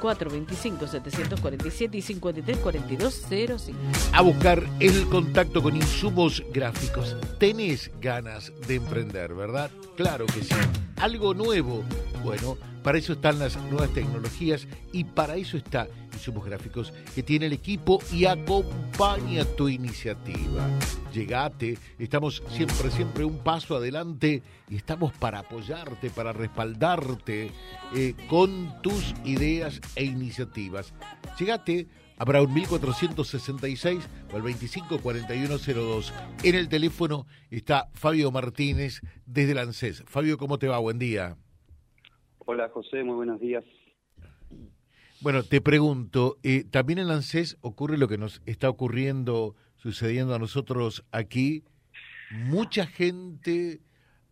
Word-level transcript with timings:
425-747 0.00 1.94
y 1.94 2.00
534205. 2.00 3.78
A 4.14 4.22
buscar 4.22 4.66
el 4.80 5.06
contacto 5.08 5.62
con 5.62 5.76
insumos 5.76 6.42
gráficos. 6.50 7.14
Tenés 7.38 7.90
ganas 8.00 8.54
de 8.66 8.76
emprender, 8.76 9.34
¿verdad? 9.34 9.70
Claro 9.98 10.24
que 10.24 10.44
sí. 10.44 10.54
Algo 10.96 11.34
nuevo. 11.34 11.84
Bueno, 12.24 12.56
para 12.82 12.96
eso 12.96 13.12
están 13.12 13.38
las 13.38 13.58
nuevas 13.64 13.90
tecnologías 13.90 14.66
y 14.92 15.04
para 15.04 15.36
eso 15.36 15.58
está 15.58 15.88
Gráficos, 16.28 16.92
que 17.14 17.22
tiene 17.22 17.46
el 17.46 17.52
equipo 17.52 17.98
y 18.12 18.26
acompaña 18.26 19.44
tu 19.56 19.68
iniciativa. 19.68 20.68
Llegate, 21.12 21.78
estamos 21.98 22.42
siempre, 22.48 22.90
siempre 22.90 23.24
un 23.24 23.38
paso 23.38 23.76
adelante 23.76 24.42
y 24.68 24.76
estamos 24.76 25.12
para 25.12 25.40
apoyarte, 25.40 26.10
para 26.10 26.32
respaldarte 26.32 27.50
eh, 27.94 28.14
con 28.28 28.80
tus 28.82 29.14
ideas 29.24 29.80
e 29.96 30.04
iniciativas. 30.04 30.92
Llegate 31.38 31.88
a 32.18 32.24
Brown 32.26 32.52
1466 32.52 34.08
o 34.30 34.36
al 34.36 34.42
254102. 34.42 36.12
En 36.44 36.54
el 36.54 36.68
teléfono 36.68 37.26
está 37.50 37.88
Fabio 37.94 38.30
Martínez 38.30 39.00
desde 39.24 39.52
el 39.52 39.58
ANSES. 39.58 40.04
Fabio, 40.06 40.36
¿cómo 40.36 40.58
te 40.58 40.68
va? 40.68 40.78
Buen 40.78 40.98
día. 40.98 41.36
Hola 42.40 42.68
José, 42.68 43.02
muy 43.04 43.14
buenos 43.14 43.40
días. 43.40 43.64
Bueno, 45.22 45.42
te 45.42 45.60
pregunto, 45.60 46.38
eh, 46.42 46.64
¿también 46.64 46.98
en 46.98 47.10
ANSES 47.10 47.58
ocurre 47.60 47.98
lo 47.98 48.08
que 48.08 48.16
nos 48.16 48.40
está 48.46 48.70
ocurriendo, 48.70 49.54
sucediendo 49.76 50.34
a 50.34 50.38
nosotros 50.38 51.04
aquí? 51.12 51.62
Mucha 52.30 52.86
gente 52.86 53.80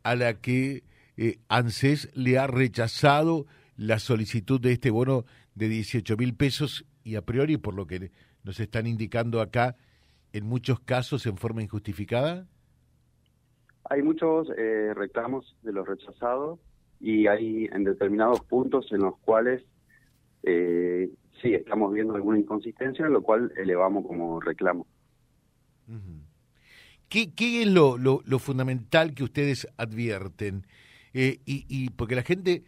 a 0.03 0.17
la 0.17 0.41
que 0.41 0.85
eh, 1.19 1.41
ANSES 1.49 2.09
le 2.17 2.39
ha 2.39 2.47
rechazado 2.47 3.45
la 3.77 3.99
solicitud 3.99 4.59
de 4.63 4.73
este 4.73 4.89
bono 4.89 5.27
de 5.55 5.69
18 5.69 6.17
mil 6.17 6.35
pesos 6.35 6.87
y 7.05 7.17
a 7.17 7.23
priori, 7.23 7.59
por 7.59 7.75
lo 7.75 7.87
que 7.87 8.11
nos 8.43 8.59
están 8.59 8.87
indicando 8.87 9.43
acá, 9.43 9.77
en 10.33 10.47
muchos 10.47 10.81
casos 10.81 11.27
en 11.27 11.37
forma 11.37 11.63
injustificada? 11.63 12.47
Hay 13.91 14.01
muchos 14.03 14.49
eh, 14.57 14.95
reclamos 14.95 15.55
de 15.63 15.73
los 15.73 15.87
rechazados 15.87 16.59
y 16.99 17.27
hay 17.27 17.67
en 17.73 17.85
determinados 17.85 18.41
puntos 18.41 18.91
en 18.91 19.01
los 19.01 19.19
cuales 19.19 19.63
eh, 20.43 21.11
sí, 21.41 21.55
estamos 21.55 21.93
viendo 21.93 22.15
alguna 22.15 22.39
inconsistencia, 22.39 23.09
lo 23.09 23.23
cual 23.23 23.53
elevamos 23.57 24.07
como 24.07 24.41
reclamo. 24.41 24.87
¿Qué, 27.09 27.35
¿Qué, 27.35 27.63
es 27.63 27.69
lo, 27.69 27.97
lo, 27.97 28.39
fundamental 28.39 29.15
que 29.15 29.25
ustedes 29.25 29.67
advierten? 29.79 30.67
Eh, 31.15 31.39
y, 31.47 31.65
y, 31.69 31.91
porque 31.91 32.15
la 32.15 32.23
gente 32.23 32.65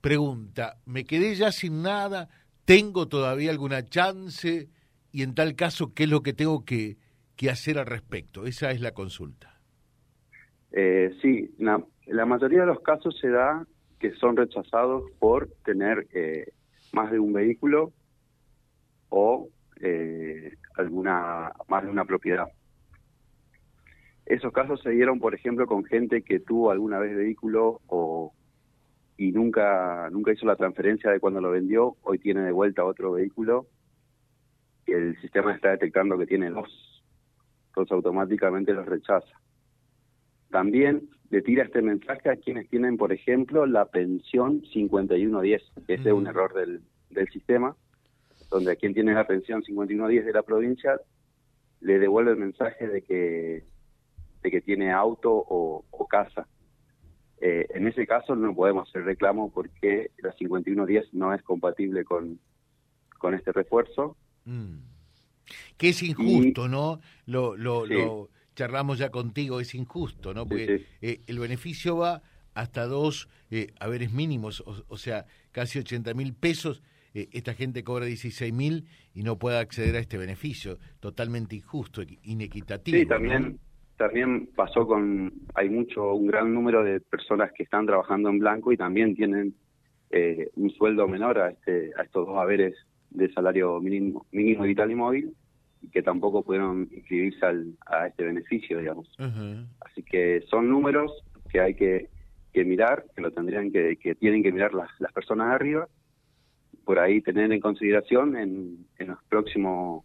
pregunta, 0.00 0.78
¿me 0.84 1.04
quedé 1.04 1.34
ya 1.34 1.52
sin 1.52 1.82
nada? 1.82 2.28
¿Tengo 2.64 3.06
todavía 3.06 3.50
alguna 3.50 3.84
chance? 3.84 4.68
Y 5.12 5.22
en 5.22 5.34
tal 5.34 5.54
caso, 5.54 5.94
¿qué 5.94 6.04
es 6.04 6.10
lo 6.10 6.22
que 6.22 6.32
tengo 6.32 6.64
que, 6.64 6.96
que 7.36 7.48
hacer 7.48 7.78
al 7.78 7.86
respecto? 7.86 8.44
Esa 8.44 8.70
es 8.72 8.80
la 8.80 8.92
consulta. 8.92 9.60
Eh, 10.72 11.14
sí, 11.22 11.54
la, 11.58 11.82
la, 12.06 12.26
mayoría 12.26 12.60
de 12.60 12.66
los 12.66 12.80
casos 12.80 13.16
se 13.20 13.28
da 13.28 13.66
que 13.98 14.12
son 14.12 14.36
rechazados 14.36 15.10
por 15.18 15.48
tener 15.64 16.06
eh, 16.12 16.52
más 16.92 17.10
de 17.10 17.18
un 17.18 17.32
vehículo 17.32 17.92
o 19.08 19.48
eh, 19.80 20.54
alguna 20.76 21.52
más 21.68 21.84
de 21.84 21.90
una 21.90 22.04
propiedad. 22.04 22.48
Esos 24.24 24.52
casos 24.52 24.80
se 24.82 24.90
dieron, 24.90 25.20
por 25.20 25.34
ejemplo, 25.34 25.66
con 25.66 25.84
gente 25.84 26.22
que 26.22 26.40
tuvo 26.40 26.70
alguna 26.70 26.98
vez 26.98 27.16
vehículo 27.16 27.80
o 27.86 28.32
y 29.18 29.32
nunca 29.32 30.10
nunca 30.10 30.32
hizo 30.32 30.46
la 30.46 30.56
transferencia 30.56 31.10
de 31.10 31.20
cuando 31.20 31.40
lo 31.40 31.50
vendió, 31.50 31.96
hoy 32.02 32.18
tiene 32.18 32.42
de 32.42 32.52
vuelta 32.52 32.84
otro 32.84 33.12
vehículo 33.12 33.66
y 34.86 34.92
el 34.92 35.18
sistema 35.20 35.54
está 35.54 35.70
detectando 35.70 36.18
que 36.18 36.26
tiene 36.26 36.50
dos, 36.50 37.02
entonces 37.68 37.92
automáticamente 37.92 38.72
los 38.72 38.86
rechaza. 38.86 39.40
También 40.50 41.08
le 41.30 41.42
tira 41.42 41.64
este 41.64 41.82
mensaje 41.82 42.30
a 42.30 42.36
quienes 42.36 42.68
tienen, 42.68 42.96
por 42.96 43.12
ejemplo, 43.12 43.66
la 43.66 43.86
pensión 43.86 44.62
5110, 44.72 45.62
que 45.86 45.94
ese 45.94 46.08
es 46.08 46.14
un 46.14 46.26
error 46.26 46.54
del, 46.54 46.82
del 47.10 47.28
sistema, 47.30 47.76
donde 48.50 48.72
a 48.72 48.76
quien 48.76 48.94
tiene 48.94 49.14
la 49.14 49.26
pensión 49.26 49.62
5110 49.62 50.24
de 50.24 50.32
la 50.32 50.42
provincia 50.42 51.00
le 51.80 51.98
devuelve 51.98 52.32
el 52.32 52.38
mensaje 52.38 52.86
de 52.86 53.02
que, 53.02 53.64
de 54.42 54.50
que 54.50 54.60
tiene 54.60 54.92
auto 54.92 55.30
o, 55.32 55.84
casa. 56.08 56.46
Eh, 57.40 57.66
en 57.74 57.86
ese 57.86 58.06
caso 58.06 58.34
no 58.36 58.54
podemos 58.54 58.88
hacer 58.88 59.04
reclamo 59.04 59.50
porque 59.50 60.12
la 60.18 60.32
5110 60.32 61.12
no 61.12 61.34
es 61.34 61.42
compatible 61.42 62.04
con, 62.04 62.38
con 63.18 63.34
este 63.34 63.52
refuerzo. 63.52 64.16
Mm. 64.44 64.76
Que 65.76 65.90
es 65.90 66.02
injusto, 66.02 66.68
¿no? 66.68 67.00
Lo, 67.26 67.56
lo, 67.56 67.84
lo 67.84 68.30
charlamos 68.56 68.98
ya 68.98 69.10
contigo, 69.10 69.60
es 69.60 69.74
injusto, 69.74 70.34
¿no? 70.34 70.46
Porque 70.46 70.86
eh, 71.00 71.20
el 71.28 71.38
beneficio 71.38 71.98
va 71.98 72.22
hasta 72.54 72.86
dos 72.86 73.28
eh, 73.50 73.68
haberes 73.78 74.12
mínimos, 74.12 74.64
o, 74.88 74.96
sea, 74.96 75.26
casi 75.52 75.78
80 75.78 76.14
mil 76.14 76.34
pesos. 76.34 76.82
Eh, 77.14 77.28
esta 77.32 77.54
gente 77.54 77.84
cobra 77.84 78.06
16 78.06 78.52
mil 78.52 78.86
y 79.14 79.22
no 79.22 79.38
puede 79.38 79.58
acceder 79.58 79.94
a 79.96 80.00
este 80.00 80.16
beneficio. 80.16 80.78
Totalmente 81.00 81.54
injusto, 81.54 82.02
inequitativo. 82.24 82.98
Sí, 82.98 83.06
también, 83.06 83.58
también 83.98 84.48
pasó 84.56 84.86
con. 84.86 85.32
Hay 85.54 85.68
mucho, 85.68 86.14
un 86.14 86.26
gran 86.26 86.52
número 86.52 86.82
de 86.82 87.00
personas 87.00 87.52
que 87.52 87.62
están 87.62 87.86
trabajando 87.86 88.30
en 88.30 88.38
blanco 88.38 88.72
y 88.72 88.76
también 88.76 89.14
tienen 89.14 89.54
un 90.54 90.70
sueldo 90.70 91.06
menor 91.06 91.38
a, 91.38 91.50
este, 91.50 91.92
a 91.98 92.02
estos 92.04 92.26
dos 92.26 92.38
haberes 92.38 92.74
de 93.10 93.30
salario 93.34 93.78
mínimo, 93.80 94.24
mínimo 94.32 94.62
vital 94.62 94.90
y 94.90 94.94
móvil 94.94 95.34
que 95.92 96.02
tampoco 96.02 96.42
pudieron 96.42 96.88
inscribirse 96.92 97.46
a 97.86 98.06
este 98.06 98.24
beneficio, 98.24 98.78
digamos. 98.78 99.08
Así 99.80 100.02
que 100.02 100.42
son 100.50 100.68
números 100.68 101.12
que 101.50 101.60
hay 101.60 101.74
que, 101.74 102.08
que 102.52 102.64
mirar, 102.64 103.04
que 103.14 103.22
lo 103.22 103.30
tendrían 103.30 103.70
que, 103.70 103.96
que 103.96 104.14
tienen 104.14 104.42
que 104.42 104.52
mirar 104.52 104.74
las, 104.74 104.90
las 104.98 105.12
personas 105.12 105.54
arriba, 105.54 105.88
por 106.84 106.98
ahí 106.98 107.20
tener 107.20 107.52
en 107.52 107.60
consideración 107.60 108.36
en, 108.36 108.86
en 108.98 109.08
las 109.08 109.18
próximas 109.28 110.02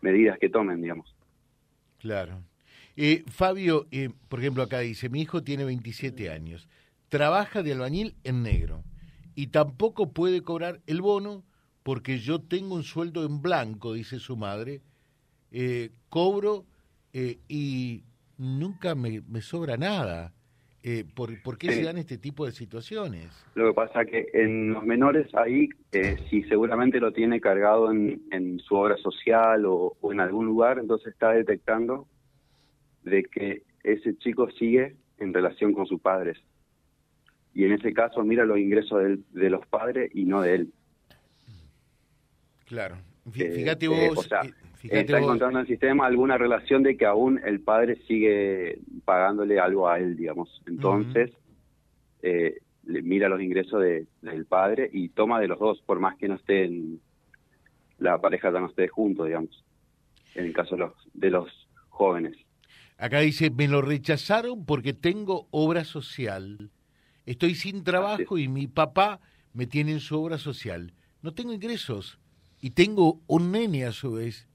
medidas 0.00 0.38
que 0.38 0.48
tomen, 0.48 0.80
digamos. 0.82 1.14
Claro. 1.98 2.42
Eh, 2.96 3.22
Fabio, 3.28 3.86
eh, 3.90 4.10
por 4.28 4.40
ejemplo, 4.40 4.62
acá 4.62 4.80
dice, 4.80 5.08
mi 5.08 5.22
hijo 5.22 5.42
tiene 5.42 5.64
27 5.64 6.30
años, 6.30 6.68
trabaja 7.08 7.62
de 7.62 7.72
albañil 7.72 8.16
en 8.24 8.42
negro 8.42 8.82
y 9.34 9.48
tampoco 9.48 10.12
puede 10.12 10.42
cobrar 10.42 10.80
el 10.86 11.00
bono 11.00 11.44
porque 11.84 12.18
yo 12.18 12.40
tengo 12.40 12.74
un 12.74 12.82
sueldo 12.82 13.24
en 13.24 13.40
blanco, 13.40 13.92
dice 13.92 14.18
su 14.18 14.36
madre, 14.36 14.82
eh, 15.50 15.90
cobro 16.08 16.64
eh, 17.12 17.38
y 17.48 18.04
nunca 18.36 18.94
me, 18.94 19.22
sobra 19.40 19.76
nada. 19.76 20.32
Eh, 20.82 21.04
¿por, 21.14 21.42
¿por, 21.42 21.58
qué 21.58 21.72
se 21.72 21.82
dan 21.82 21.98
este 21.98 22.18
tipo 22.18 22.46
de 22.46 22.52
situaciones? 22.52 23.28
Lo 23.54 23.68
que 23.68 23.74
pasa 23.74 24.02
es 24.02 24.10
que 24.10 24.28
en 24.32 24.72
los 24.72 24.84
menores 24.84 25.26
ahí, 25.34 25.68
si 26.30 26.44
seguramente 26.44 27.00
lo 27.00 27.12
tiene 27.12 27.40
cargado 27.40 27.90
en, 27.90 28.60
su 28.60 28.76
obra 28.76 28.96
social 28.96 29.64
o, 29.66 29.96
en 30.12 30.20
algún 30.20 30.46
lugar, 30.46 30.78
entonces 30.78 31.08
está 31.08 31.32
detectando 31.32 32.06
de 33.02 33.24
que 33.24 33.62
ese 33.82 34.16
chico 34.18 34.50
sigue 34.52 34.96
en 35.18 35.34
relación 35.34 35.72
con 35.72 35.86
sus 35.86 36.00
padres. 36.00 36.38
Y 37.54 37.64
en 37.64 37.72
ese 37.72 37.92
caso 37.92 38.22
mira 38.22 38.44
los 38.44 38.58
ingresos 38.58 39.18
de, 39.32 39.50
los 39.50 39.66
padres 39.66 40.10
y 40.14 40.24
no 40.24 40.42
de 40.42 40.54
él. 40.54 40.72
Claro. 42.66 42.96
Fíjate 43.32 43.88
vos, 43.88 44.28
está 44.82 45.18
encontrando 45.18 45.58
en 45.58 45.62
el 45.62 45.66
sistema 45.66 46.06
alguna 46.06 46.38
relación 46.38 46.82
de 46.82 46.96
que 46.96 47.06
aún 47.06 47.40
el 47.44 47.60
padre 47.60 47.96
sigue 48.06 48.78
pagándole 49.04 49.58
algo 49.58 49.88
a 49.88 49.98
él, 49.98 50.16
digamos. 50.16 50.62
Entonces, 50.66 51.32
eh, 52.22 52.58
le 52.84 53.02
mira 53.02 53.28
los 53.28 53.40
ingresos 53.40 53.82
de, 53.82 54.06
del 54.22 54.46
padre 54.46 54.88
y 54.92 55.08
toma 55.10 55.40
de 55.40 55.48
los 55.48 55.58
dos, 55.58 55.82
por 55.84 56.00
más 56.00 56.16
que 56.16 56.28
no 56.28 56.36
estén, 56.36 57.00
la 57.98 58.20
pareja 58.20 58.52
ya 58.52 58.60
no 58.60 58.68
esté 58.68 58.88
juntos, 58.88 59.26
digamos, 59.26 59.64
en 60.34 60.46
el 60.46 60.52
caso 60.52 60.76
de 60.76 60.80
los, 60.82 60.92
de 61.12 61.30
los 61.30 61.68
jóvenes. 61.88 62.36
Acá 62.96 63.20
dice, 63.20 63.50
me 63.50 63.68
lo 63.68 63.82
rechazaron 63.82 64.64
porque 64.64 64.92
tengo 64.92 65.46
obra 65.50 65.84
social. 65.84 66.70
Estoy 67.26 67.54
sin 67.54 67.84
trabajo 67.84 68.38
y 68.38 68.48
mi 68.48 68.66
papá 68.66 69.20
me 69.52 69.66
tiene 69.66 69.92
en 69.92 70.00
su 70.00 70.20
obra 70.20 70.38
social. 70.38 70.94
No 71.22 71.34
tengo 71.34 71.52
ingresos 71.52 72.18
y 72.60 72.70
tengo 72.70 73.20
un 73.26 73.52
nene 73.52 73.84
a 73.84 73.92
su 73.92 74.12
vez. 74.12 74.47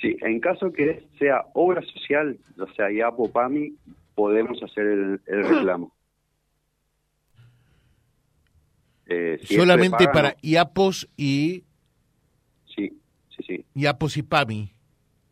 Sí, 0.00 0.16
en 0.22 0.40
caso 0.40 0.72
que 0.72 1.04
sea 1.18 1.44
obra 1.52 1.82
social, 1.82 2.38
o 2.58 2.66
sea, 2.74 2.90
IAPO, 2.90 3.30
PAMI, 3.30 3.74
podemos 4.14 4.62
hacer 4.62 4.86
el, 4.86 5.20
reclamo. 5.26 5.92
Eh, 9.06 9.38
Solamente 9.42 10.06
para 10.08 10.36
IAPOS 10.40 11.08
y... 11.16 11.64
Sí, 12.74 12.96
sí, 13.36 13.42
sí. 13.46 13.64
IAPOS 13.74 14.16
y 14.16 14.22
PAMI. 14.22 14.72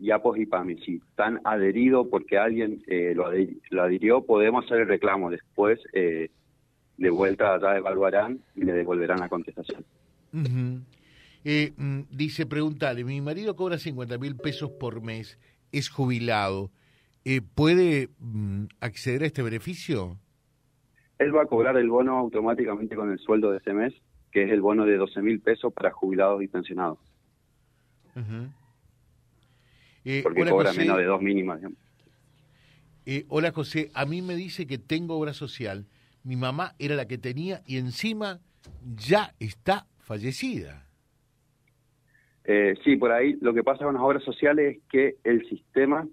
IAPOS 0.01 0.39
y 0.39 0.47
PAMI, 0.47 0.77
sí. 0.79 1.01
Están 1.11 1.41
adheridos 1.45 2.09
porque 2.11 2.37
alguien 2.37 2.83
eh, 2.89 3.15
lo, 3.15 3.83
adhirió, 3.83 4.23
podemos 4.23 4.67
hacer 4.67 4.81
el 4.81 4.89
reclamo. 4.89 5.31
Después, 5.31 5.81
eh, 5.95 6.31
de 6.99 7.11
vuelta 7.11 7.59
ya 7.61 7.77
evaluarán 7.77 8.41
y 8.55 8.65
le 8.65 8.73
devolverán 8.73 9.21
la 9.21 9.29
contestación. 9.29 9.85
Eh, 11.45 11.73
mm, 11.77 12.01
dice, 12.11 12.47
pregúntale, 12.47 13.05
mi 13.05 13.21
marido 13.21 13.57
cobra 13.57 13.79
50 13.79 14.19
mil 14.19 14.37
pesos 14.37 14.71
por 14.71 15.03
mes, 15.03 15.39
es 15.73 15.89
jubilado, 15.89 16.71
eh, 17.25 17.41
¿puede 17.43 18.09
mm, 18.19 18.65
acceder 18.81 19.23
a 19.23 19.27
este 19.27 19.43
beneficio? 19.43 20.19
Él 21.19 21.35
va 21.35 21.43
a 21.43 21.47
cobrar 21.47 21.77
el 21.77 21.91
bono 21.91 22.17
automáticamente 22.17 22.95
con 22.95 23.11
el 23.11 23.19
sueldo 23.19 23.51
de 23.51 23.59
ese 23.59 23.73
mes, 23.73 23.93
que 24.31 24.45
es 24.45 24.51
el 24.51 24.61
bono 24.61 24.87
de 24.87 24.97
12 24.97 25.21
mil 25.21 25.41
pesos 25.41 25.73
para 25.73 25.91
jubilados 25.91 26.43
y 26.43 26.49
pensionados. 26.49 26.99
eh, 30.05 30.21
Porque 30.23 30.45
cobra 30.47 30.73
menos 30.73 30.97
de 30.97 31.05
dos 31.05 31.21
mínimas. 31.21 31.61
Eh, 33.05 33.25
hola 33.29 33.53
José, 33.53 33.91
a 33.95 34.05
mí 34.07 34.23
me 34.23 34.37
dice 34.37 34.67
que 34.67 34.79
tengo 34.79 35.19
obra 35.19 35.33
social. 35.33 35.87
Mi 36.25 36.37
mamá 36.37 36.75
era 36.79 36.95
la 36.95 37.07
que 37.07 37.19
tenía 37.19 37.63
y 37.67 37.79
encima 37.79 38.41
ya 38.97 39.35
está 39.39 39.87
fallecida. 39.99 40.88
Eh, 42.51 42.77
sí, 42.83 42.97
por 42.97 43.13
ahí 43.13 43.37
lo 43.43 43.53
que 43.53 43.63
pasa 43.63 43.85
con 43.85 43.93
las 43.93 44.03
obras 44.03 44.25
sociales 44.25 44.77
es 44.77 44.83
que 44.89 45.17
el 45.23 45.47
sistema 45.51 46.09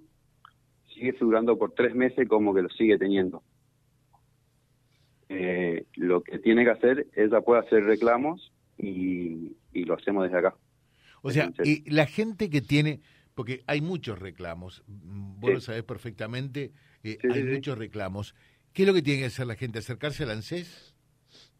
sigue 0.93 1.13
figurando 1.13 1.57
por 1.57 1.71
tres 1.71 1.95
meses 1.95 2.27
como 2.27 2.53
que 2.53 2.61
lo 2.61 2.67
sigue 2.67 2.97
teniendo. 2.97 3.41
Eh, 5.29 5.85
lo 5.95 6.21
que 6.21 6.37
tiene 6.39 6.65
que 6.65 6.71
hacer, 6.71 7.07
ella 7.15 7.39
puede 7.39 7.61
hacer 7.61 7.85
reclamos 7.85 8.51
y, 8.77 9.55
lo 9.73 9.93
hacemos 9.93 10.25
desde 10.25 10.39
acá. 10.39 10.55
O 11.21 11.31
sea, 11.31 11.53
y 11.63 11.89
la 11.89 12.05
gente 12.05 12.49
que 12.49 12.59
tiene, 12.59 12.99
porque 13.33 13.61
hay 13.65 13.79
muchos 13.79 14.19
reclamos, 14.19 14.83
vos 14.87 15.53
lo 15.53 15.61
sabés 15.61 15.83
perfectamente, 15.83 16.73
eh, 17.03 17.17
hay 17.31 17.45
muchos 17.45 17.77
reclamos. 17.77 18.35
¿Qué 18.73 18.81
es 18.81 18.87
lo 18.89 18.93
que 18.93 19.01
tiene 19.01 19.21
que 19.21 19.27
hacer 19.27 19.47
la 19.47 19.55
gente? 19.55 19.79
¿Acercarse 19.79 20.23
al 20.23 20.31
ANSES? 20.31 20.97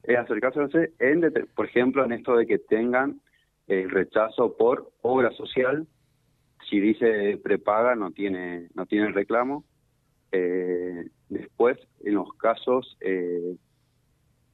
Es 0.04 0.18
acercarse 0.18 0.60
al 0.60 0.66
ANSES, 0.66 0.92
en, 1.00 1.22
por 1.56 1.66
ejemplo, 1.66 2.04
en 2.04 2.12
esto 2.12 2.36
de 2.36 2.45
que 2.45 2.57
tengan 2.57 3.22
el 3.67 3.89
rechazo 3.89 4.56
por 4.57 4.91
obra 5.01 5.31
social. 5.31 5.88
Si 6.69 6.79
dice 6.79 7.38
prepaga, 7.44 7.95
no 7.95 8.12
tiene, 8.12 8.69
no 8.75 8.85
tiene 8.85 9.12
reclamo. 9.12 9.63
Eh, 10.31 11.09
después, 11.29 11.77
en 12.03 12.15
los 12.15 12.33
casos 12.33 12.97
eh, 13.01 13.56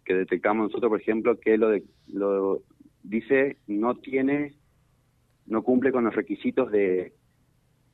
que 0.05 0.13
detectamos 0.13 0.67
nosotros, 0.67 0.89
por 0.89 1.01
ejemplo, 1.01 1.39
que 1.39 1.57
lo, 1.57 1.69
de, 1.69 1.83
lo 2.07 2.61
dice 3.03 3.57
no 3.67 3.95
tiene, 3.95 4.55
no 5.45 5.63
cumple 5.63 5.91
con 5.91 6.03
los 6.03 6.15
requisitos 6.15 6.71
de, 6.71 7.13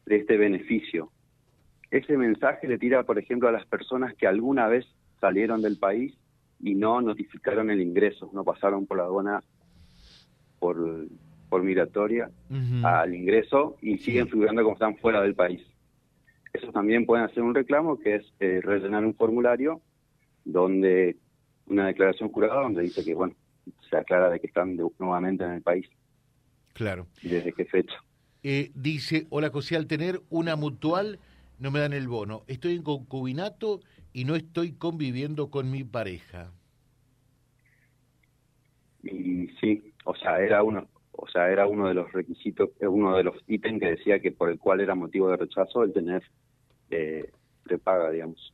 de 0.05 0.15
este 0.15 0.37
beneficio. 0.37 1.11
Ese 1.91 2.17
mensaje 2.17 2.67
le 2.67 2.77
tira, 2.77 3.03
por 3.03 3.17
ejemplo, 3.17 3.47
a 3.47 3.51
las 3.53 3.65
personas 3.65 4.13
que 4.15 4.27
alguna 4.27 4.67
vez 4.67 4.85
salieron 5.21 5.61
del 5.61 5.77
país 5.77 6.17
y 6.59 6.75
no 6.75 7.01
notificaron 7.01 7.69
el 7.69 7.81
ingreso, 7.81 8.29
no 8.33 8.43
pasaron 8.43 8.85
por 8.87 8.97
la 8.97 9.03
aduana 9.03 9.43
por, 10.59 11.07
por 11.49 11.63
migratoria 11.63 12.29
al 12.83 13.13
ingreso 13.13 13.77
y 13.81 13.97
siguen 13.97 14.27
figurando 14.27 14.63
como 14.63 14.75
están 14.75 14.97
fuera 14.97 15.21
del 15.21 15.35
país. 15.35 15.61
Esos 16.53 16.73
también 16.73 17.05
pueden 17.05 17.25
hacer 17.25 17.43
un 17.43 17.53
reclamo 17.53 17.99
que 17.99 18.15
es 18.15 18.33
eh, 18.39 18.61
rellenar 18.63 19.05
un 19.05 19.13
formulario 19.13 19.81
donde 20.43 21.17
una 21.67 21.87
declaración 21.87 22.29
jurada 22.29 22.61
donde 22.61 22.81
dice 22.81 23.03
que, 23.03 23.13
bueno, 23.13 23.35
se 23.89 23.97
aclara 23.97 24.29
de 24.29 24.39
que 24.39 24.47
están 24.47 24.75
nuevamente 24.75 25.43
en 25.43 25.51
el 25.51 25.61
país. 25.61 25.87
Claro. 26.73 27.07
¿Y 27.21 27.29
desde 27.29 27.53
qué 27.53 27.65
fecha? 27.65 27.95
Eh, 28.43 28.71
dice, 28.75 29.27
hola 29.29 29.49
José, 29.49 29.75
al 29.75 29.87
tener 29.87 30.21
una 30.29 30.55
mutual 30.55 31.19
no 31.59 31.71
me 31.71 31.79
dan 31.79 31.93
el 31.93 32.07
bono. 32.07 32.43
Estoy 32.47 32.75
en 32.75 32.83
concubinato 32.83 33.81
y 34.13 34.25
no 34.25 34.35
estoy 34.35 34.73
conviviendo 34.73 35.49
con 35.49 35.71
mi 35.71 35.83
pareja. 35.83 36.51
Y 39.03 39.47
sí, 39.59 39.93
o 40.07 40.15
sea, 40.15 40.39
era 40.39 40.63
uno, 40.63 40.87
o 41.11 41.27
sea, 41.27 41.51
era 41.51 41.67
uno 41.67 41.89
de 41.89 41.93
los 41.93 42.11
requisitos, 42.13 42.69
uno 42.79 43.17
de 43.17 43.23
los 43.23 43.35
ítems 43.45 43.81
que 43.81 43.89
decía 43.89 44.19
que 44.19 44.31
por 44.31 44.49
el 44.49 44.57
cual 44.57 44.79
era 44.79 44.95
motivo 44.95 45.29
de 45.29 45.35
rechazo 45.35 45.83
el 45.83 45.91
tener 45.91 46.23
eh, 46.89 47.29
prepaga, 47.63 48.09
digamos. 48.09 48.53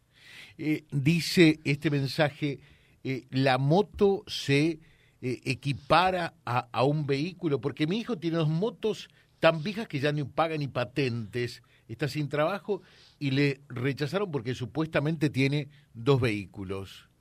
Eh, 0.57 0.83
dice 0.91 1.59
este 1.63 1.91
mensaje, 1.91 2.59
eh, 3.03 3.25
la 3.29 3.59
moto 3.59 4.23
se 4.25 4.79
eh, 5.21 5.41
equipara 5.45 6.33
a, 6.43 6.67
a, 6.71 6.83
un 6.83 7.05
vehículo, 7.05 7.61
porque 7.61 7.85
mi 7.85 7.99
hijo 7.99 8.17
tiene 8.17 8.37
dos 8.37 8.49
motos 8.49 9.09
tan 9.39 9.61
viejas 9.61 9.87
que 9.87 9.99
ya 9.99 10.11
ni 10.11 10.23
pagan 10.23 10.59
ni 10.59 10.67
patentes, 10.67 11.61
está 11.87 12.07
sin 12.07 12.29
trabajo 12.29 12.81
y 13.19 13.29
le 13.29 13.61
rechazaron 13.69 14.31
porque 14.31 14.55
supuestamente 14.55 15.29
tiene 15.29 15.67
dos 15.93 16.19
vehículos. 16.19 17.12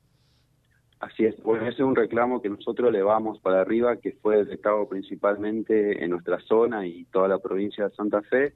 Así 1.03 1.25
es, 1.25 1.35
bueno, 1.43 1.65
ese 1.65 1.81
es 1.81 1.85
un 1.85 1.97
reclamo 1.97 2.41
que 2.41 2.47
nosotros 2.47 2.87
elevamos 2.87 3.37
para 3.41 3.59
arriba, 3.59 3.97
que 3.97 4.13
fue 4.13 4.37
detectado 4.37 4.87
principalmente 4.87 6.01
en 6.01 6.11
nuestra 6.11 6.39
zona 6.39 6.87
y 6.87 7.03
toda 7.11 7.27
la 7.27 7.39
provincia 7.39 7.89
de 7.89 7.93
Santa 7.93 8.21
Fe, 8.21 8.53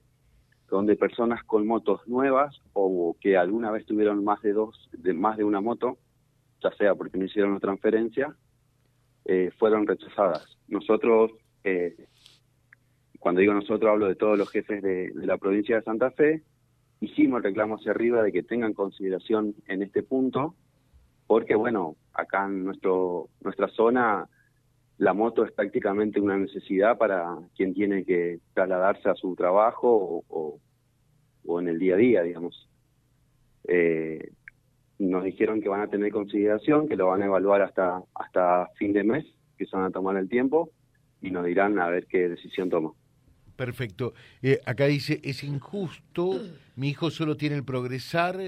donde 0.69 0.95
personas 0.95 1.43
con 1.43 1.67
motos 1.67 2.07
nuevas 2.07 2.57
o 2.71 3.17
que 3.19 3.35
alguna 3.35 3.69
vez 3.69 3.85
tuvieron 3.85 4.23
más 4.23 4.41
de 4.43 4.53
dos, 4.53 4.89
de 4.93 5.13
más 5.13 5.35
de 5.35 5.43
una 5.43 5.59
moto, 5.59 5.97
ya 6.63 6.71
sea 6.77 6.95
porque 6.95 7.17
no 7.17 7.25
hicieron 7.25 7.51
una 7.51 7.59
transferencia, 7.59 8.33
eh, 9.25 9.51
fueron 9.59 9.85
rechazadas. 9.85 10.57
Nosotros, 10.69 11.31
eh, 11.65 11.97
cuando 13.19 13.41
digo 13.41 13.53
nosotros 13.53 13.91
hablo 13.91 14.07
de 14.07 14.15
todos 14.15 14.37
los 14.37 14.49
jefes 14.49 14.81
de, 14.81 15.11
de 15.11 15.27
la 15.27 15.37
provincia 15.37 15.75
de 15.75 15.83
Santa 15.83 16.11
Fe, 16.11 16.43
hicimos 17.01 17.39
el 17.39 17.43
reclamo 17.43 17.75
hacia 17.75 17.91
arriba 17.91 18.23
de 18.23 18.31
que 18.31 18.43
tengan 18.43 18.71
consideración 18.71 19.53
en 19.67 19.83
este 19.83 20.01
punto 20.01 20.55
porque 21.27 21.55
bueno, 21.55 21.97
acá 22.17 22.45
en 22.45 22.65
nuestro, 22.65 23.29
nuestra 23.41 23.67
zona 23.69 24.27
la 24.97 25.13
moto 25.13 25.45
es 25.45 25.51
prácticamente 25.51 26.19
una 26.19 26.37
necesidad 26.37 26.97
para 26.97 27.37
quien 27.55 27.73
tiene 27.73 28.03
que 28.03 28.39
trasladarse 28.53 29.09
a 29.09 29.15
su 29.15 29.35
trabajo 29.35 30.23
o, 30.27 30.59
o, 31.45 31.59
en 31.59 31.67
el 31.67 31.79
día 31.79 31.93
a 31.93 31.97
día, 31.97 32.23
digamos. 32.23 32.67
Eh, 33.67 34.31
nos 34.99 35.23
dijeron 35.23 35.61
que 35.61 35.69
van 35.69 35.81
a 35.81 35.87
tener 35.87 36.11
consideración, 36.11 36.87
que 36.87 36.95
lo 36.95 37.07
van 37.07 37.21
a 37.21 37.27
evaluar 37.27 37.61
hasta, 37.61 38.01
hasta 38.15 38.67
fin 38.77 38.93
de 38.93 39.03
mes, 39.03 39.25
que 39.57 39.65
se 39.65 39.75
van 39.75 39.85
a 39.85 39.91
tomar 39.91 40.17
el 40.17 40.27
tiempo 40.27 40.71
y 41.21 41.29
nos 41.29 41.45
dirán 41.45 41.79
a 41.79 41.89
ver 41.89 42.07
qué 42.07 42.27
decisión 42.29 42.69
toma. 42.69 42.91
Perfecto. 43.55 44.13
Eh, 44.41 44.59
acá 44.65 44.85
dice, 44.85 45.19
es 45.23 45.43
injusto, 45.43 46.39
mi 46.75 46.89
hijo 46.89 47.11
solo 47.11 47.37
tiene 47.37 47.55
el 47.55 47.63
progresar 47.63 48.39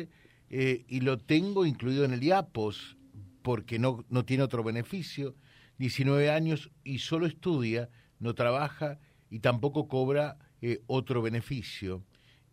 eh, 0.49 0.85
y 0.87 1.01
lo 1.01 1.19
tengo 1.19 1.65
incluido 1.65 2.05
en 2.05 2.13
el 2.13 2.23
IAPOS 2.23 2.98
porque 3.41 3.79
no, 3.79 4.05
no 4.09 4.25
tiene 4.25 4.43
otro 4.43 4.63
beneficio, 4.63 5.35
19 5.77 6.29
años 6.29 6.71
y 6.83 6.99
solo 6.99 7.25
estudia, 7.25 7.89
no 8.19 8.35
trabaja 8.35 8.99
y 9.29 9.39
tampoco 9.39 9.87
cobra 9.87 10.37
eh, 10.61 10.81
otro 10.87 11.21
beneficio. 11.21 12.03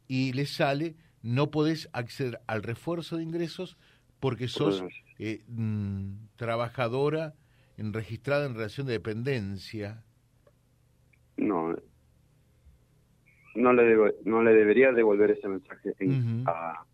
Y 0.09 0.33
le 0.33 0.47
sale, 0.47 0.95
no 1.23 1.50
podés 1.50 1.88
acceder 1.93 2.40
al 2.47 2.62
refuerzo 2.62 3.16
de 3.16 3.25
ingresos 3.25 3.76
porque 4.21 4.49
sos 4.49 4.85
eh, 5.19 5.43
mm, 5.49 6.28
trabajadora 6.37 7.35
en, 7.76 7.93
registrada 7.93 8.47
en 8.47 8.55
relación 8.55 8.87
de 8.87 8.95
dependencia. 8.95 10.05
No, 11.37 11.75
no 13.55 13.73
le, 13.73 14.14
no 14.25 14.43
le 14.43 14.52
debería 14.52 14.93
devolver 14.93 15.33
ese 15.33 15.49
mensaje 15.49 15.95
a, 16.47 16.85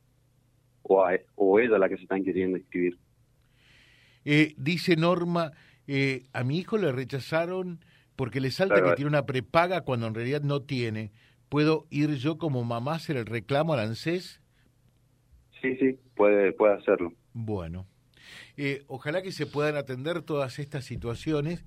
o, 0.83 1.05
a, 1.05 1.13
o 1.37 1.61
ella 1.61 1.79
la 1.79 1.89
que 1.89 1.97
se 1.97 2.03
están 2.03 2.25
queriendo 2.25 2.57
inscribir. 2.57 2.99
Eh, 4.25 4.55
dice 4.57 4.97
Norma, 4.97 5.53
eh, 5.87 6.25
a 6.33 6.45
mi 6.45 6.59
hijo 6.59 6.79
le 6.79 6.93
rechazaron 6.93 7.81
porque 8.17 8.41
le 8.41 8.51
salta 8.51 8.83
que 8.83 8.93
tiene 8.95 9.09
una 9.09 9.27
prepaga 9.27 9.83
cuando 9.83 10.07
en 10.07 10.15
realidad 10.15 10.43
no 10.43 10.63
tiene. 10.63 11.11
¿Puedo 11.49 11.87
ir 11.91 12.15
yo 12.17 12.39
como 12.39 12.65
mamá 12.65 12.93
a 12.93 12.97
hacer 12.97 13.17
el 13.17 13.27
reclamo 13.27 13.75
al 13.75 13.81
ANSES? 13.81 14.41
Sí, 15.61 15.77
sí, 15.77 15.99
puede, 16.15 16.53
puede 16.53 16.75
hacerlo. 16.75 17.13
Bueno, 17.35 17.87
eh, 18.57 18.85
ojalá 18.87 19.23
que 19.23 19.33
se 19.33 19.47
puedan 19.47 19.77
atender 19.77 20.23
todas 20.23 20.59
estas 20.59 20.85
situaciones, 20.85 21.65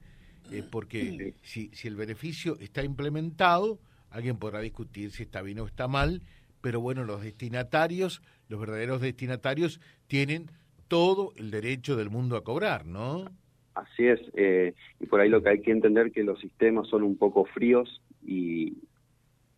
porque 0.72 1.34
si, 1.42 1.70
si 1.74 1.88
el 1.88 1.96
beneficio 1.96 2.58
está 2.60 2.84
implementado, 2.84 3.80
alguien 4.12 4.38
podrá 4.38 4.60
discutir 4.60 5.12
si 5.12 5.24
está 5.24 5.42
bien 5.42 5.60
o 5.60 5.66
está 5.66 5.88
mal, 5.88 6.22
pero 6.62 6.82
bueno, 6.82 7.04
los 7.04 7.22
destinatarios, 7.22 8.22
los 8.48 8.60
verdaderos 8.60 9.02
destinatarios, 9.02 9.80
tienen 10.08 10.50
todo 10.88 11.34
el 11.38 11.52
derecho 11.52 11.96
del 11.96 12.10
mundo 12.10 12.38
a 12.38 12.44
cobrar, 12.44 12.86
¿no? 12.86 13.26
Así 13.74 14.08
es, 14.08 14.20
eh, 14.36 14.74
y 15.00 15.06
por 15.06 15.20
ahí 15.20 15.30
lo 15.30 15.44
que 15.44 15.50
hay 15.50 15.62
que 15.62 15.72
entender 15.72 16.12
que 16.12 16.24
los 16.24 16.40
sistemas 16.40 16.88
son 16.88 17.04
un 17.04 17.18
poco 17.18 17.46
fríos 17.46 18.02
y 18.26 18.78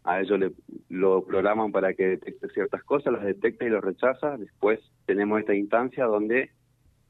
a 0.04 0.22
ellos 0.22 0.40
le, 0.40 0.52
lo 0.90 1.24
programan 1.24 1.72
para 1.72 1.94
que 1.94 2.08
detecte 2.08 2.50
ciertas 2.50 2.84
cosas, 2.84 3.14
las 3.14 3.24
detecta 3.24 3.66
y 3.66 3.70
los 3.70 3.84
rechaza. 3.84 4.38
Después 4.38 4.80
tenemos 5.06 5.40
esta 5.40 5.54
instancia 5.54 6.06
donde 6.06 6.50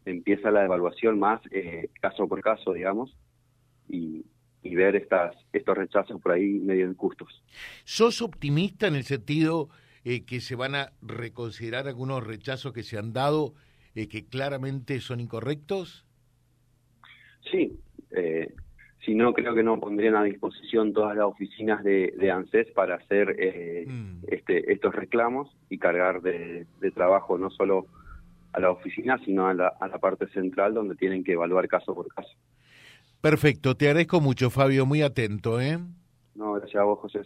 empieza 0.05 0.51
la 0.51 0.65
evaluación 0.65 1.19
más 1.19 1.39
eh, 1.51 1.89
caso 2.01 2.27
por 2.27 2.41
caso, 2.41 2.73
digamos, 2.73 3.15
y, 3.87 4.25
y 4.63 4.75
ver 4.75 4.95
estas 4.95 5.35
estos 5.53 5.77
rechazos 5.77 6.19
por 6.19 6.33
ahí 6.33 6.59
medio 6.59 6.87
injustos. 6.87 7.41
¿Sos 7.85 8.21
optimista 8.21 8.87
en 8.87 8.95
el 8.95 9.03
sentido 9.03 9.69
eh, 10.03 10.25
que 10.25 10.41
se 10.41 10.55
van 10.55 10.75
a 10.75 10.93
reconsiderar 11.01 11.87
algunos 11.87 12.25
rechazos 12.25 12.73
que 12.73 12.83
se 12.83 12.97
han 12.97 13.13
dado 13.13 13.53
eh, 13.97 14.07
que 14.07 14.25
claramente 14.25 14.99
son 15.01 15.19
incorrectos? 15.19 16.05
Sí, 17.51 17.79
eh, 18.11 18.53
si 19.05 19.15
no, 19.15 19.33
creo 19.33 19.55
que 19.55 19.63
no 19.63 19.79
pondrían 19.79 20.15
a 20.15 20.23
disposición 20.23 20.93
todas 20.93 21.15
las 21.15 21.25
oficinas 21.25 21.83
de, 21.83 22.13
de 22.17 22.31
ANSES 22.31 22.67
para 22.75 22.95
hacer 22.95 23.35
eh, 23.39 23.85
Mm. 23.87 24.25
este, 24.27 24.71
estos 24.71 24.93
reclamos 24.93 25.49
y 25.69 25.77
cargar 25.77 26.21
de, 26.21 26.67
de 26.79 26.91
trabajo 26.91 27.37
no 27.37 27.49
solo 27.49 27.87
a 28.53 28.59
la 28.59 28.69
oficina, 28.71 29.17
sino 29.25 29.47
a 29.47 29.53
la, 29.53 29.67
a 29.79 29.87
la 29.87 29.97
parte 29.97 30.27
central 30.29 30.73
donde 30.73 30.95
tienen 30.95 31.23
que 31.23 31.33
evaluar 31.33 31.67
caso 31.67 31.95
por 31.95 32.07
caso. 32.13 32.29
Perfecto, 33.21 33.75
te 33.75 33.87
agradezco 33.87 34.19
mucho, 34.21 34.49
Fabio, 34.49 34.85
muy 34.85 35.01
atento, 35.01 35.59
¿eh? 35.59 35.79
No, 36.35 36.53
gracias 36.53 36.81
a 36.81 36.83
vos, 36.83 36.99
José. 36.99 37.21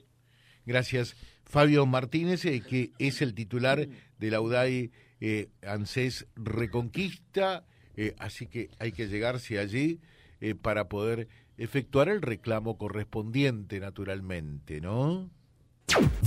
Gracias. 0.65 1.15
Fabio 1.43 1.85
Martínez, 1.85 2.45
eh, 2.45 2.61
que 2.61 2.91
es 2.99 3.21
el 3.21 3.33
titular 3.33 3.79
de 4.19 4.31
la 4.31 4.39
UDAI 4.39 4.91
eh, 5.21 5.49
ANSES 5.65 6.25
Reconquista, 6.35 7.63
eh, 7.95 8.15
así 8.19 8.47
que 8.47 8.69
hay 8.79 8.91
que 8.91 9.07
llegarse 9.07 9.59
allí 9.59 10.01
eh, 10.41 10.55
para 10.55 10.89
poder 10.89 11.27
efectuar 11.57 12.09
el 12.09 12.21
reclamo 12.21 12.77
correspondiente, 12.77 13.79
naturalmente, 13.79 14.81
¿no? 14.81 15.29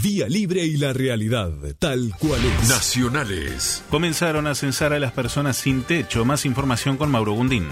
Vía 0.02 0.28
Libre 0.28 0.64
y 0.64 0.76
la 0.76 0.92
realidad, 0.92 1.52
tal 1.78 2.12
cual 2.18 2.40
es. 2.44 2.68
Nacionales. 2.68 3.84
Comenzaron 3.90 4.46
a 4.46 4.54
censar 4.54 4.92
a 4.92 4.98
las 4.98 5.12
personas 5.12 5.56
sin 5.56 5.82
techo. 5.82 6.24
Más 6.24 6.44
información 6.44 6.96
con 6.96 7.10
Mauro 7.10 7.32
Gundín. 7.32 7.66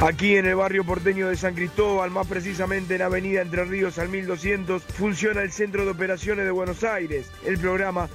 Aquí 0.00 0.36
en 0.36 0.46
el 0.46 0.54
barrio 0.54 0.84
porteño 0.84 1.28
de 1.28 1.36
San 1.36 1.56
Cristóbal, 1.56 2.12
más 2.12 2.28
precisamente 2.28 2.94
en 2.94 3.02
Avenida 3.02 3.42
Entre 3.42 3.64
Ríos 3.64 3.98
al 3.98 4.08
1200, 4.08 4.80
funciona 4.80 5.42
el 5.42 5.50
Centro 5.50 5.84
de 5.84 5.90
Operaciones 5.90 6.44
de 6.44 6.52
Buenos 6.52 6.84
Aires. 6.84 7.26
El 7.44 7.58
programa 7.58 8.08